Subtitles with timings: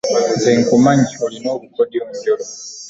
[0.33, 2.45] Nze nkumanyi olina obukodyo njolo.